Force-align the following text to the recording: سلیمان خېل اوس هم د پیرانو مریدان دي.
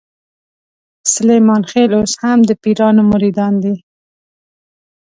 سلیمان 1.13 1.61
خېل 1.69 1.91
اوس 1.97 2.13
هم 2.21 2.39
د 2.45 2.49
پیرانو 2.61 3.01
مریدان 3.11 3.53
دي. 3.63 3.75